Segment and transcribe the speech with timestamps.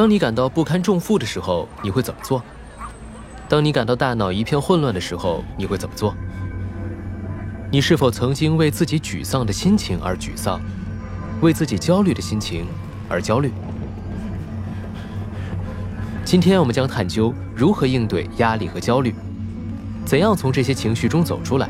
[0.00, 2.42] 当你感到不堪重负的时候，你会怎么做？
[3.50, 6.16] 当你感到大脑一片混乱的时候，你会怎么做？
[7.70, 10.58] 你是否曾经为自己沮丧的心情而沮丧，
[11.42, 12.66] 为自己焦虑的心情
[13.10, 13.52] 而焦虑？
[16.24, 19.14] 今天我们将探究如何应对压力和焦虑，
[20.06, 21.68] 怎样从这些情绪中走出来，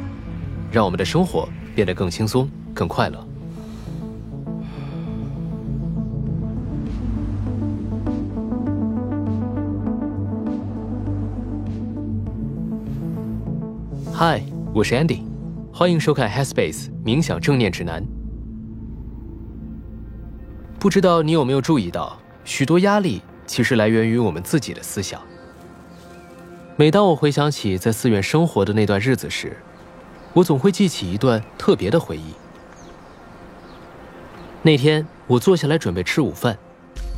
[0.71, 3.27] 让我们的生活变得更轻松、更快乐。
[14.23, 15.23] 嗨，我是 Andy，
[15.73, 18.07] 欢迎收看 Headspace 冥想正念指南。
[20.79, 25.23] 不知道你有没有注意到，许多压力其实来源于我们自己的思想。
[26.77, 29.57] 每当我回想起在寺院生活的那段日子时，
[30.35, 32.35] 我总会记起一段特别的回忆。
[34.61, 36.59] 那天我坐下来准备吃午饭，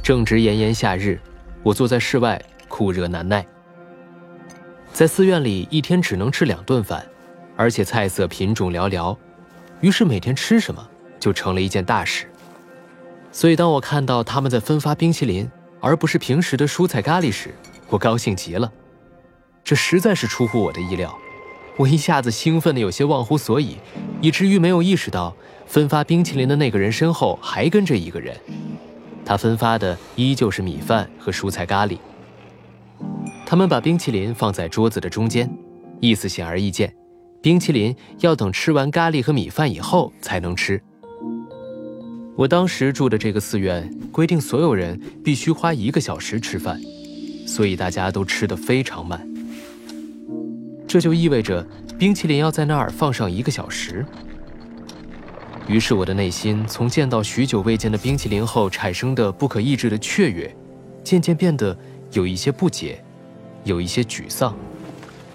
[0.05, 1.19] 正值炎炎夏日，
[1.65, 3.45] 我坐在室外，酷热难耐。
[4.93, 7.05] 在寺院里，一天只能吃两顿饭，
[7.57, 9.17] 而且菜色品种寥寥，
[9.81, 10.87] 于是每天吃什么
[11.19, 12.27] 就成了一件大事。
[13.33, 17.55] 所以，当我看到他们在分发冰淇淋，而不是平时的蔬菜咖喱时，
[17.89, 18.71] 我高兴极了。
[19.65, 21.17] 这实在是出乎我的意料，
[21.79, 23.79] 我一下子兴奋的有些忘乎所以，
[24.21, 25.35] 以至于没有意识到
[25.67, 28.37] 分发冰淇淋的那个人身后还跟着一个人，
[29.25, 31.97] 他分发的依旧是米饭和蔬菜咖喱。
[33.53, 35.47] 他们把冰淇淋放在桌子的中间，
[36.01, 36.91] 意思显而易见，
[37.43, 40.81] 冰淇淋要等吃完咖喱和米饭以后才能吃。
[42.35, 46.81] 我当时住的这个寺院规定所有人必须花一个小时吃饭，
[47.47, 49.21] 所以大家都吃得非常慢。
[50.89, 51.63] 这就意味着
[51.99, 54.03] 冰淇淋要在那儿放上一个小时。
[55.69, 60.57] 于是我的内心从见到许久未见的冰淇淋后产生的不可抑制的雀跃，
[61.05, 61.77] 渐渐变得
[62.13, 63.05] 有一些不解。
[63.65, 64.57] 有一些沮丧，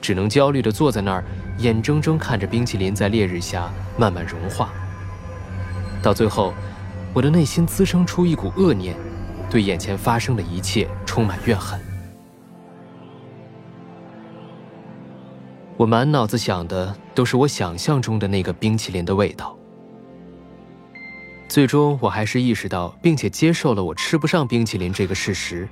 [0.02, 1.24] 只能焦虑地坐在那儿，
[1.60, 4.70] 眼睁睁看着冰淇淋在烈日下慢慢融化。
[6.02, 6.54] 到最后，
[7.14, 8.96] 我的内心滋生出一股恶念，
[9.50, 11.80] 对眼前发生的一切充满怨恨。
[15.78, 19.56] 我满脑子想的都是我想象中的那个冰淇淋的味道。
[21.48, 25.68] 最终，我还是意识到并且接受了我吃不上冰淇淋这个事实。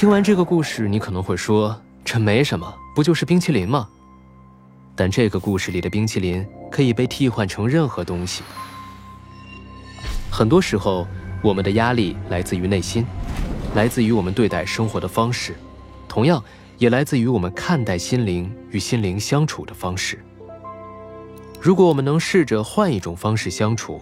[0.00, 3.86] 听完这个故事，你可能会说：“这没什么，不就是冰淇淋吗？”
[4.96, 8.42] 但这个故事里的冰淇淋可以被替换成任何东西。
[10.30, 11.06] 很多时候，
[11.42, 13.04] 我们的压力来自于内心，
[13.74, 15.54] 来自于我们对待生活的方式，
[16.08, 16.42] 同样
[16.78, 20.18] 也来自于我们看待心灵与心灵相处的方式。
[21.60, 24.00] 如果我们能试着换一种方式相处，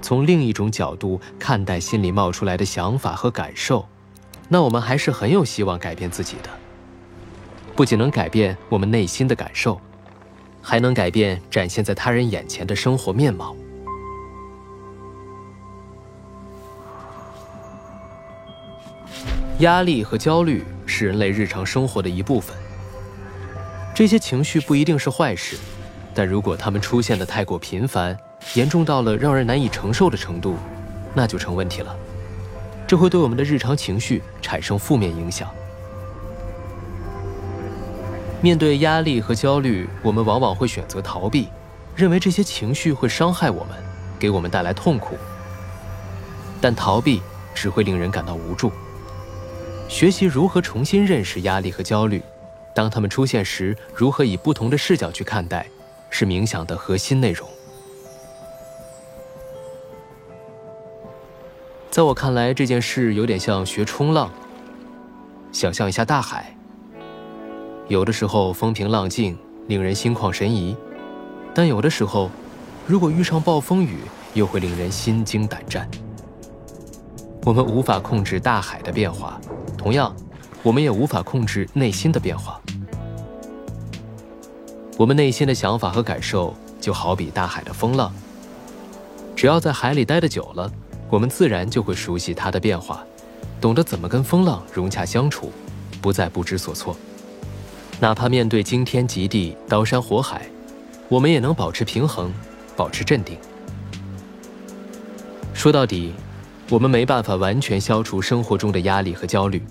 [0.00, 3.86] 从另一种角度看待心里冒出来的想法和感受。
[4.48, 6.48] 那我们还是很有希望改变自己的，
[7.76, 9.78] 不仅能改变我们内心的感受，
[10.62, 13.54] 还能改变展现在他人眼前的生活面貌。
[19.58, 22.56] 压力和焦虑是人类日常生活的一部分，
[23.94, 25.58] 这些情绪不一定是坏事，
[26.14, 28.16] 但如果它们出现的太过频繁，
[28.54, 30.56] 严重到了让人难以承受的程度，
[31.12, 31.94] 那就成问题了。
[32.88, 35.50] 这会对我们的日常情绪产生负面影响。
[38.40, 41.48] 面对压力和焦虑，我们往往会选择逃避，
[41.94, 43.76] 认为这些情绪会伤害我们，
[44.18, 45.18] 给我们带来痛苦。
[46.62, 47.20] 但逃避
[47.54, 48.72] 只会令人感到无助。
[49.86, 52.22] 学习如何重新认识压力和焦虑，
[52.74, 55.66] 当他们出现时，如何以不同的视角去看待，
[56.08, 57.46] 是冥想的核心内容。
[61.98, 64.30] 在我看来，这件事有点像学冲浪。
[65.50, 66.56] 想象一下大海，
[67.88, 69.36] 有的时候风平浪静，
[69.66, 70.76] 令人心旷神怡；
[71.52, 72.30] 但有的时候，
[72.86, 73.96] 如果遇上暴风雨，
[74.32, 75.90] 又会令人心惊胆战。
[77.42, 79.40] 我们无法控制大海的变化，
[79.76, 80.14] 同样，
[80.62, 82.60] 我们也无法控制内心的变化。
[84.96, 88.12] 我们内心的想法和感受，就好比大海的风浪。
[89.34, 90.70] 只要在海里待得久了。
[91.10, 93.04] 我们自然就会熟悉它的变化，
[93.60, 95.52] 懂得怎么跟风浪融洽相处，
[96.02, 96.96] 不再不知所措。
[98.00, 100.48] 哪怕面对惊天极地、刀山火海，
[101.08, 102.32] 我们也能保持平衡，
[102.76, 103.36] 保持镇定。
[105.54, 106.12] 说到底，
[106.70, 109.62] 我们没办法完全消除生活中的压力和焦虑，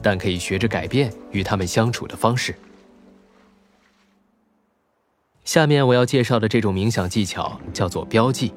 [0.00, 2.54] 但可以学着改变与他们相处的方式。
[5.44, 8.52] 下面我要介绍的这种冥想技巧叫做标记。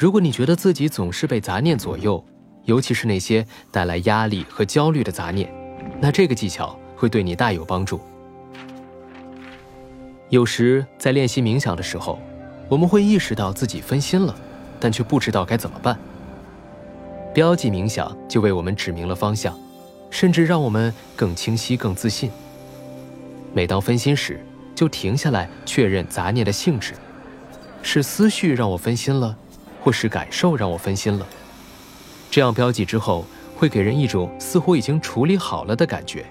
[0.00, 2.24] 如果你觉得自己总是被杂念左右，
[2.64, 5.52] 尤其是那些带来压力和焦虑的杂念，
[6.00, 8.00] 那这个技巧会对你大有帮助。
[10.30, 12.18] 有时在练习冥想的时候，
[12.66, 14.34] 我们会意识到自己分心了，
[14.80, 15.98] 但却不知道该怎么办。
[17.34, 19.54] 标记冥想就为我们指明了方向，
[20.08, 22.30] 甚至让我们更清晰、更自信。
[23.52, 24.42] 每当分心时，
[24.74, 26.94] 就停下来确认杂念的性质：
[27.82, 29.36] 是思绪让我分心了，
[29.80, 31.26] 或是感受让我分心了。
[32.30, 33.24] 这样标记之后，
[33.56, 36.24] 会给人一种似乎已经处理好了的感觉，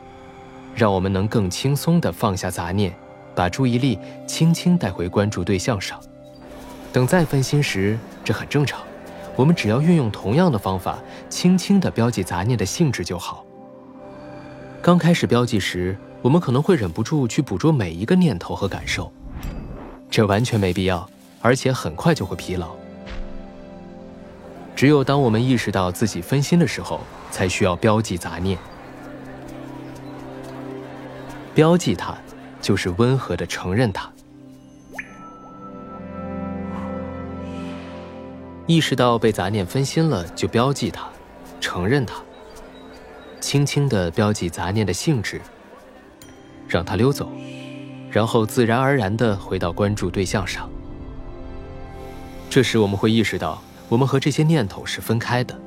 [0.75, 2.93] 让我们能更轻松地放下杂念。
[3.35, 3.97] 把注意力
[4.27, 5.97] 轻轻带回关注对象上，
[6.91, 8.81] 等再分心时，这很正常。
[9.33, 10.99] 我们只要运用同样的方法，
[11.29, 13.45] 轻轻地标记杂念的性质就好。
[14.81, 19.09] 刚开始标记时，我们可能会忍不住去捕捉每一个念头和感受，
[20.09, 21.09] 这完全没必要，
[21.41, 22.71] 而且很快就会疲劳。
[24.79, 28.57] 只有当我们意识到自己分心的时候，才需要标记杂念，
[31.53, 32.15] 标记它。
[32.61, 34.09] 就是温和的承认它，
[38.67, 41.09] 意识到被杂念分心了，就标记它，
[41.59, 42.15] 承认它，
[43.41, 45.41] 轻轻地标记杂念的性质，
[46.69, 47.29] 让它溜走，
[48.09, 50.69] 然后自然而然地回到关注对象上。
[52.49, 55.59] 这时我们会意识到，我们和这些念头是分开的。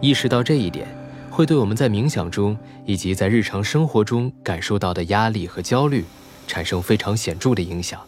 [0.00, 0.88] 意识到这一点。
[1.32, 2.54] 会对我们在冥想中
[2.84, 6.04] 以及在日常生活中感受到的压力和焦虑
[6.46, 7.98] 产生非常显著的影响。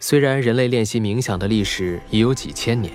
[0.00, 2.92] 虽然人类练习冥想的历史已有几千年，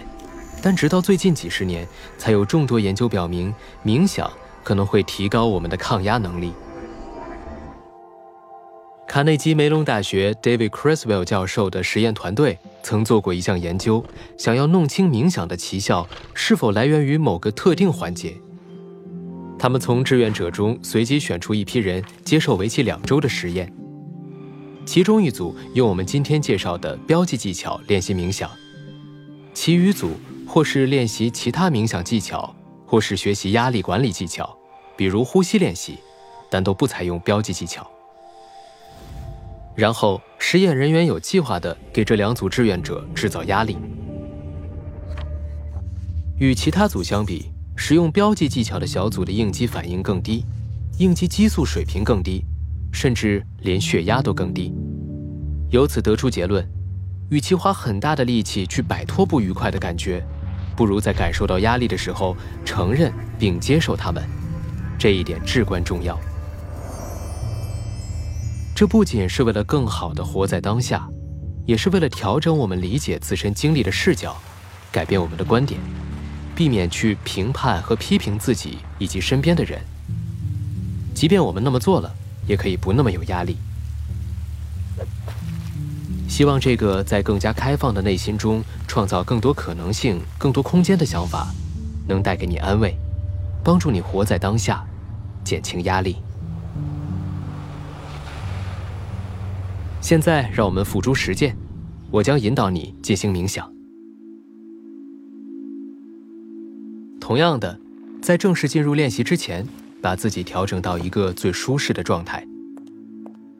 [0.61, 4.29] 但直到最近几十年，才有众多研究表明，冥想
[4.65, 6.51] 可能会提高我们的抗压能力。
[9.07, 14.03] 卡内基梅隆大学 David Criswell 教授的实验团队曾做过一项研究，
[14.37, 18.35] 想要弄清冥想的奇效是否来源于某个特定环节。
[19.57, 23.71] 他们从志愿者中随机选出一批人，接受为期两周的实验。
[24.85, 28.49] 其中一组用我们今天介绍的标记技巧练习冥想，
[29.53, 30.11] 其余组
[30.45, 32.53] 或是练习其他冥想技巧，
[32.85, 34.57] 或是学习压力管理技巧，
[34.97, 35.97] 比如呼吸练习，
[36.49, 37.89] 但都不采用标记技巧。
[39.75, 43.77] 然后，实验人员有计划地给这两组志愿者制造压力。
[46.39, 50.45] 与其他组相比，使用标记技巧的小组的应激反应更低，
[50.97, 52.43] 应激激素水平更低，
[52.91, 54.73] 甚至连血压都更低。
[55.71, 56.65] 由此得出结论：
[57.29, 60.25] 与其花很大的力气去摆脱不愉快的感觉，
[60.75, 64.23] 不如在感受到压力的时候承认并接受它们。
[64.97, 66.17] 这一点至关重要。
[68.75, 71.07] 这不仅是为了更好地活在当下，
[71.65, 74.35] 也是为了调整我们理解自身经历的视角，
[74.91, 75.79] 改变我们的观点，
[76.53, 79.79] 避免去评判和批评自己以及身边的人。
[81.13, 82.13] 即便我们那么做了，
[82.45, 83.55] 也可以不那么有压力。
[86.27, 91.47] 希望这个在更加开放的内心中创造更多可能性、更多空间的想法，
[92.09, 92.93] 能带给你安慰，
[93.63, 94.85] 帮助你活在当下，
[95.45, 96.17] 减轻压力。
[100.05, 101.57] 现在，让我们付诸实践。
[102.11, 103.67] 我将引导你进行冥想。
[107.19, 107.79] 同样的，
[108.21, 109.67] 在正式进入练习之前，
[110.01, 112.45] 把自己调整到一个最舒适的状态。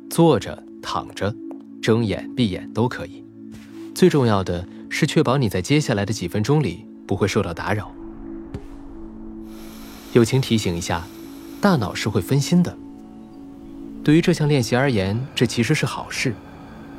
[0.08, 1.36] 坐着、躺着、
[1.82, 3.24] 睁眼、闭眼都可以。
[3.96, 7.92] 最重要的是确保你在接下来的几分钟里不会受到打扰。
[10.14, 11.08] 友情提醒一下，
[11.60, 12.78] 大脑是会分心的。
[14.06, 16.32] 对于这项练习而言，这其实是好事，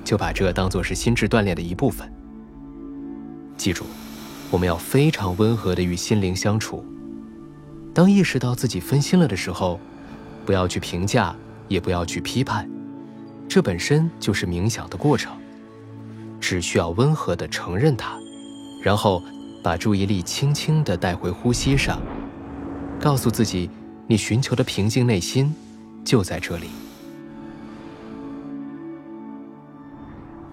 [0.04, 2.12] 就把这当作是心智锻炼的一部分。
[3.56, 3.84] 记住，
[4.50, 6.84] 我们要非常温和地与心灵相处。
[7.94, 9.78] 当意识到自己分心了的时候，
[10.44, 11.32] 不要去评价，
[11.68, 12.68] 也不要去批判，
[13.48, 15.32] 这本身就是冥想的过程。
[16.40, 18.16] 只需要温和地承认它，
[18.82, 19.22] 然后
[19.62, 22.02] 把注意力轻轻地带回呼吸上，
[23.00, 23.70] 告诉自己，
[24.08, 25.54] 你寻求的平静内心
[26.04, 26.66] 就在这里。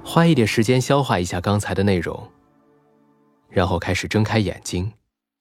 [0.05, 2.31] 花一点时间消化一下刚才的内容，
[3.49, 4.93] 然后开始睁开眼睛，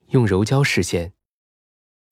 [0.08, 1.12] 用柔焦视线，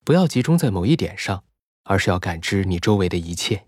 [0.04, 1.44] 不要集中在某一点上，
[1.84, 3.66] 而是要感知你周围的一切。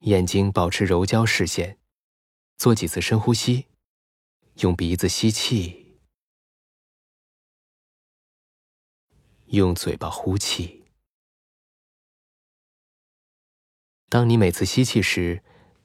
[0.00, 1.78] 眼睛保持柔焦视线，
[2.56, 3.66] 做几次深呼吸，
[4.60, 6.00] 用鼻子吸气，
[9.46, 10.77] 用嘴巴呼气。
[14.08, 15.42] 当你每次吸气时，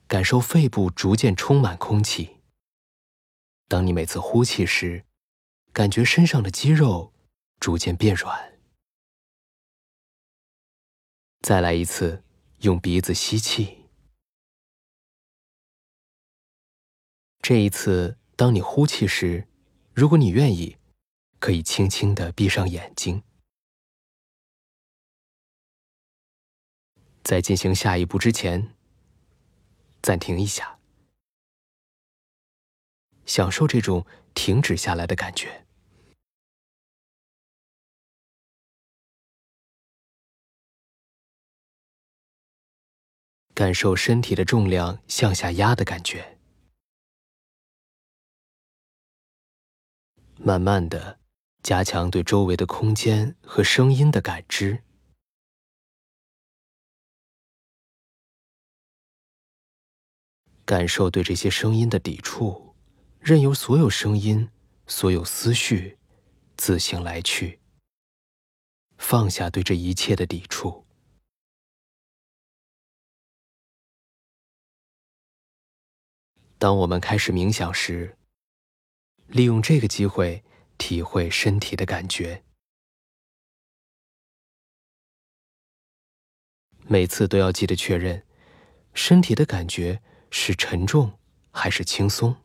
[0.08, 2.38] 感受肺部逐渐充满空气。
[3.68, 5.06] 当你每次呼气时，
[5.74, 7.14] 感觉身上的肌肉
[7.60, 8.54] 逐渐变软。
[11.42, 12.24] 再来一次，
[12.60, 13.90] 用鼻子吸气。
[17.42, 19.50] 这一次，当你呼气时，
[19.94, 20.78] 如果你愿意，
[21.40, 23.22] 可以轻轻的闭上眼睛。
[27.24, 28.74] 在进行下一步之前，
[30.02, 30.78] 暂停一下，
[33.26, 35.66] 享受这种停止下来的感觉，
[43.54, 46.38] 感受身体的重量向下压的感觉，
[50.36, 51.20] 慢慢的
[51.62, 54.84] 加强对周围的空间和声音的感知。
[60.74, 62.74] 感受对这些声音的抵触，
[63.20, 64.50] 任由所有声音、
[64.88, 66.00] 所有思绪
[66.58, 67.60] 自行来去。
[68.98, 70.88] 放下对这一切的抵触。
[76.58, 78.18] 当我们开始冥想时，
[79.28, 80.44] 利用这个机会
[80.80, 82.44] 体会身体的感觉。
[86.88, 88.26] 每次都要记得确认
[88.96, 90.02] 身体的感觉。
[90.36, 91.20] 是沉重
[91.52, 92.36] 还是轻松？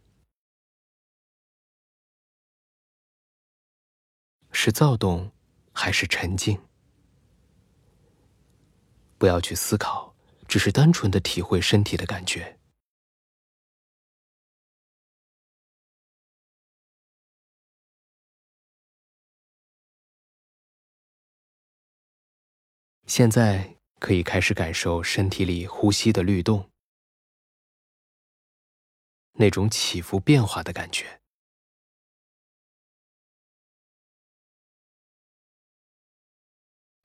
[4.53, 5.33] 是躁动
[5.73, 6.61] 还是沉静？
[9.17, 10.15] 不要去思考，
[10.47, 12.59] 只是单纯的体会身体的感觉。
[23.07, 26.68] 现在可以开始感受身体里呼吸的律动。
[29.39, 31.21] 那种起伏变化的感觉。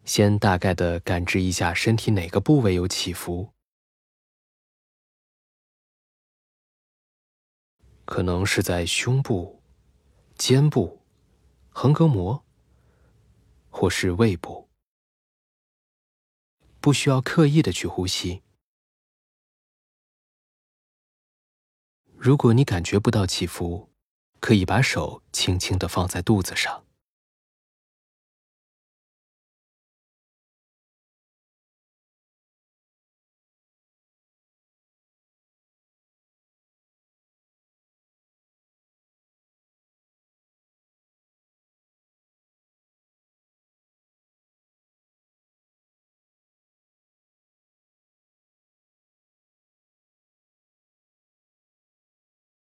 [0.03, 3.53] 先大概的感知一下身体哪个部位有起伏，
[8.03, 9.61] 可能是在胸部、
[10.35, 11.01] 肩部、
[11.69, 12.43] 横膈膜，
[13.69, 14.69] 或是胃部。
[16.81, 18.42] 不需要刻意的去呼吸。
[22.23, 23.89] 如果你感觉不到起伏，
[24.39, 26.85] 可以把手轻轻的放在肚子上。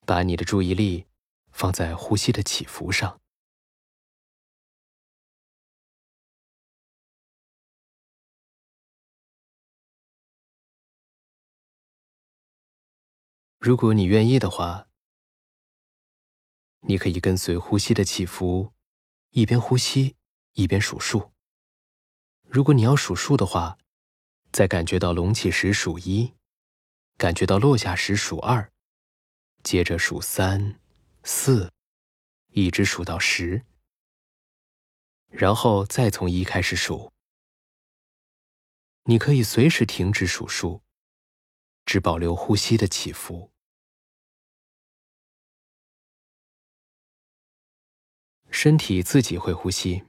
[0.08, 1.06] 把你的注意力
[1.52, 3.20] 放在呼吸的起伏上。
[13.60, 14.88] 如果你愿意的话，
[16.80, 18.72] 你可以跟随呼吸的起伏，
[19.32, 20.16] 一边呼吸
[20.54, 21.34] 一边数数。
[22.44, 23.78] 如果你要数数的话，
[24.54, 26.34] 在感觉到隆起时数一，
[27.18, 28.72] 感觉到落下时数二。
[29.68, 30.80] 接着数三、
[31.24, 31.70] 四，
[32.54, 33.66] 一直数到十，
[35.28, 37.12] 然后再从一开始数。
[39.04, 40.82] 你可以随时停止数数，
[41.86, 43.52] 只保留呼吸的起伏。
[48.50, 50.06] 身体自己会呼吸，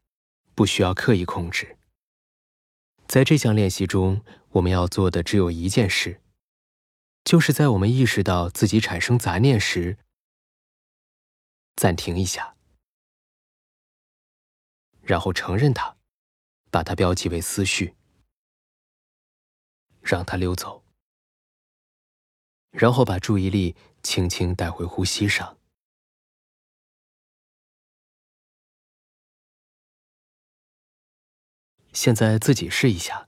[0.55, 1.77] 不需要刻意控制。
[3.09, 6.21] 在这项练习中，我们要做的只有一件事。
[7.29, 9.99] 就是在我们意识到自己产生杂念时，
[11.77, 12.57] 暂停一下，
[15.03, 15.99] 然后承认它，
[16.71, 17.95] 把它标记为思绪，
[20.01, 20.83] 让它溜走，
[22.71, 25.59] 然后把注意力轻轻带回呼吸上。
[31.93, 33.28] 现在自己试一下。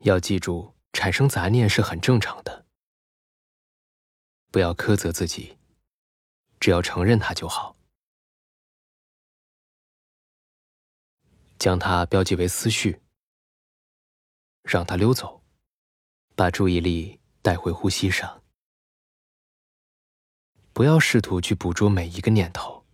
[0.00, 2.64] 要记住，产生杂念是很正常的，
[4.50, 5.58] 不要苛责自己，
[6.58, 7.76] 只要承认它就好，
[11.58, 13.02] 将它标记为思绪，
[14.62, 15.44] 让它溜走，
[16.34, 18.42] 把注意力带回呼吸上，
[20.72, 22.86] 不要试图去捕捉每一个念头，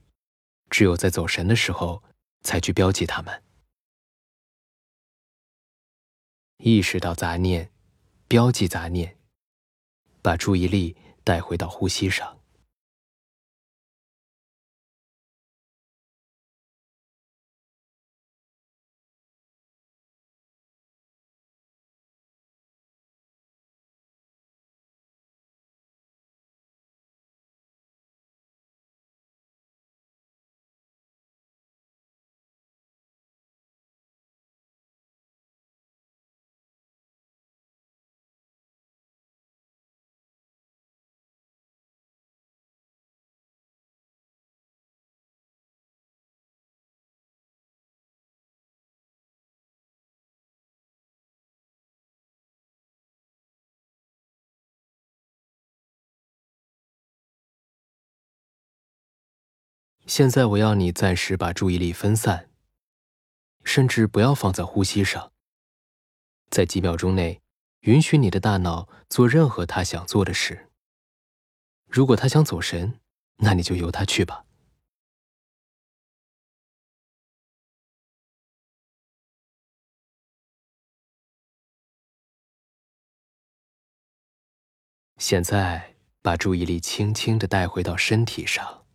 [0.71, 2.03] 只有在走神的时候
[2.41, 3.46] 才去标记它们。
[6.59, 7.71] 意识到杂念，
[8.29, 9.17] 标记杂念，
[10.23, 12.36] 把注意力带回到呼吸上。
[60.07, 62.49] 现在我要你暂时把注意力分散，
[63.65, 65.33] 甚至不要放在呼吸上。
[66.49, 67.43] 在几秒钟内，
[67.81, 70.71] 允许你的大脑做任何他想做的事。
[71.89, 73.01] 如果他想走神，
[73.39, 74.45] 那你就由他去吧。
[85.19, 88.86] 现在，把注意力轻轻的带回到身体上。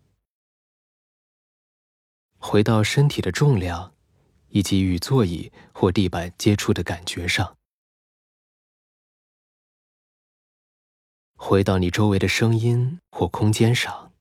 [2.41, 3.93] 回到身体的重量，
[4.49, 7.55] 以及与座椅或地板接触的感觉上。
[11.35, 14.11] 回到你周围的声音或空间上。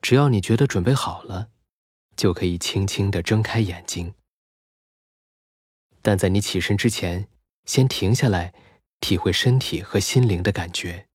[0.00, 1.50] 只要你觉得准备好了，
[2.16, 4.14] 就可以轻轻的睁开眼睛。
[6.00, 7.28] 但在你起身之前，
[7.66, 8.54] 先停下来，
[9.00, 11.08] 体会身体和心灵的感觉。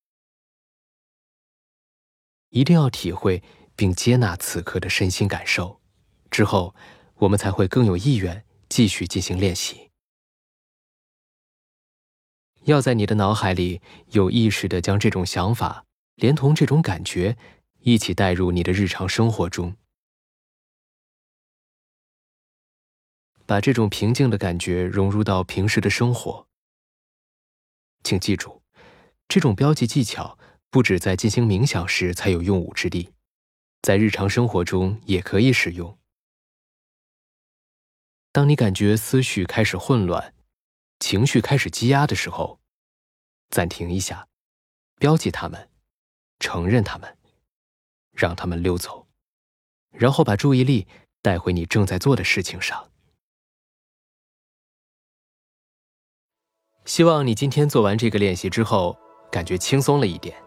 [2.52, 3.42] 一定要体会
[3.76, 5.82] 并接纳此刻的身心感受，
[6.30, 6.76] 之后
[7.16, 9.90] 我们才会更有意愿继续进行练习。
[12.66, 15.86] 要在你的脑海里有意识的将这种想法
[16.16, 17.38] 连同这种感觉
[17.80, 19.78] 一起带入你的日常生活中，
[23.46, 26.48] 把这种平静的感觉融入到平时的生活。
[28.04, 28.62] 请记住，
[29.30, 30.38] 这种标记技巧。
[30.72, 33.14] 不止在进行冥想时才有用武之地，
[33.82, 36.00] 在日常生活中也可以使用。
[38.32, 40.34] 当你感觉思绪开始混乱，
[41.00, 42.62] 情绪开始积压的时候，
[43.50, 44.30] 暂停一下，
[44.96, 45.70] 标记它们，
[46.40, 47.18] 承认它们，
[48.14, 49.10] 让它们溜走，
[49.92, 50.88] 然后把注意力
[51.22, 52.90] 带回你正在做的事情上。
[56.86, 58.98] 希望你今天做完这个练习之后，
[59.30, 60.42] 感觉轻松了一点。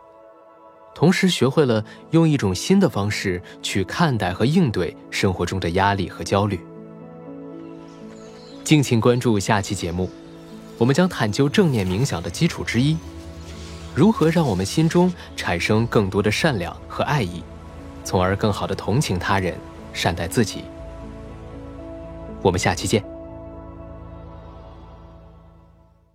[0.95, 6.59] 同时学会了用一种新的方式去看待和应对生活中的压力和焦虑。
[8.63, 10.09] 敬请关注下期节目，
[10.79, 12.97] 我们将探究正念冥想的基础之一：
[13.95, 17.43] 如何让我们心中产生更多的善良和爱意，
[18.05, 19.55] 从而更好的同情他人、
[19.93, 20.65] 善待自己。
[22.41, 23.14] 我们下期见。